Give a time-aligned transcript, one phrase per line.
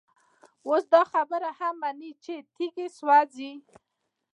[0.67, 3.51] اوس دا خبره هم مني چي تيږي سوزي،